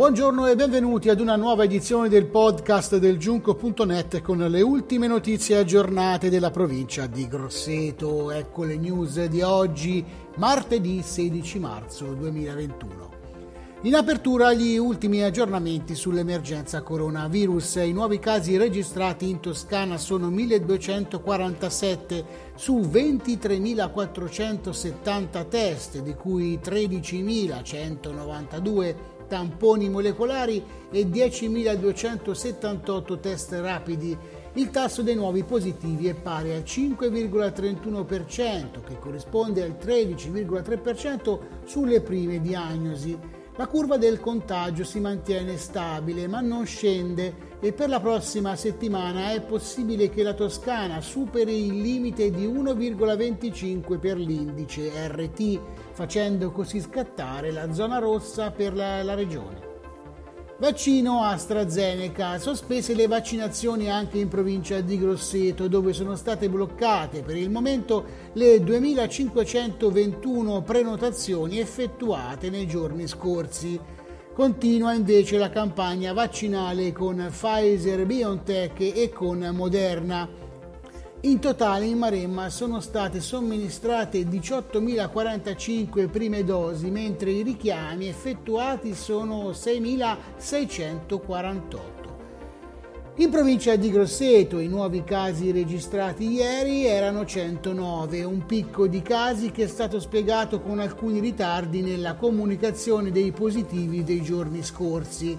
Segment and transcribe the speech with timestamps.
[0.00, 5.58] Buongiorno e benvenuti ad una nuova edizione del podcast del Giunco.net con le ultime notizie
[5.58, 8.30] aggiornate della provincia di Grosseto.
[8.30, 10.02] Ecco le news di oggi,
[10.36, 13.10] martedì 16 marzo 2021.
[13.82, 17.82] In apertura gli ultimi aggiornamenti sull'emergenza coronavirus.
[17.84, 29.88] I nuovi casi registrati in Toscana sono 1247 su 23.470 test, di cui 13.192 tamponi
[29.88, 34.18] molecolari e 10.278 test rapidi.
[34.54, 42.40] Il tasso dei nuovi positivi è pari al 5,31%, che corrisponde al 13,3% sulle prime
[42.40, 43.16] diagnosi.
[43.54, 49.32] La curva del contagio si mantiene stabile ma non scende e per la prossima settimana
[49.32, 55.60] è possibile che la Toscana superi il limite di 1,25 per l'indice RT,
[55.92, 59.68] facendo così scattare la zona rossa per la, la regione.
[60.60, 62.38] Vaccino AstraZeneca.
[62.38, 68.04] Sospese le vaccinazioni anche in provincia di Grosseto, dove sono state bloccate per il momento
[68.34, 73.80] le 2521 prenotazioni effettuate nei giorni scorsi.
[74.32, 80.28] Continua invece la campagna vaccinale con Pfizer, BioNTech e con Moderna.
[81.22, 89.50] In totale in Maremma sono state somministrate 18.045 prime dosi, mentre i richiami effettuati sono
[89.50, 91.99] 6.648.
[93.20, 99.50] In provincia di Grosseto i nuovi casi registrati ieri erano 109, un picco di casi
[99.50, 105.36] che è stato spiegato con alcuni ritardi nella comunicazione dei positivi dei giorni scorsi.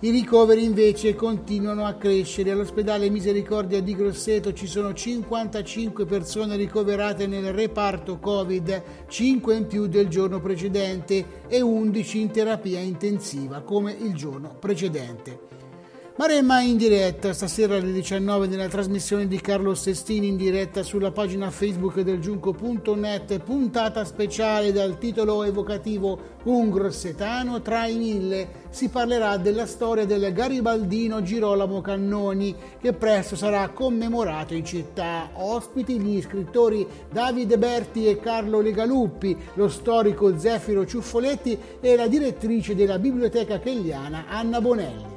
[0.00, 2.50] I ricoveri invece continuano a crescere.
[2.50, 9.86] All'ospedale Misericordia di Grosseto ci sono 55 persone ricoverate nel reparto Covid, 5 in più
[9.86, 15.55] del giorno precedente e 11 in terapia intensiva come il giorno precedente.
[16.18, 21.50] Maremma in diretta stasera alle 19 nella trasmissione di Carlo Sestini in diretta sulla pagina
[21.50, 28.48] Facebook del giunco.net, puntata speciale dal titolo evocativo Un grossetano tra i mille.
[28.70, 35.28] Si parlerà della storia del garibaldino Girolamo Cannoni che presto sarà commemorato in città.
[35.34, 42.74] Ospiti gli scrittori Davide Berti e Carlo Legaluppi, lo storico Zefiro Ciuffoletti e la direttrice
[42.74, 45.15] della Biblioteca Kelliana Anna Bonelli.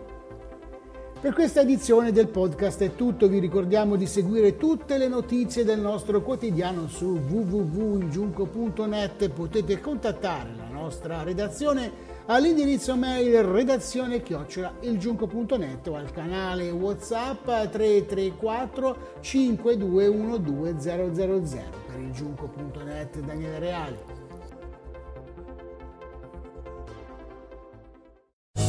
[1.22, 5.82] Per questa edizione del podcast è tutto, vi ricordiamo di seguire tutte le notizie del
[5.82, 11.92] nostro quotidiano su www.ilgiunco.net, potete contattare la nostra redazione
[12.28, 23.60] all'indirizzo mail redazione chiocciola ilgiunco.net o al canale whatsapp 334 5212 per il giunco.net Daniele
[23.60, 24.29] Reale.